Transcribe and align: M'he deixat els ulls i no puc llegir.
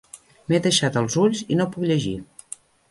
M'he 0.47 0.59
deixat 0.67 0.97
els 1.03 1.19
ulls 1.27 1.45
i 1.57 1.61
no 1.61 1.71
puc 1.77 1.89
llegir. 1.93 2.17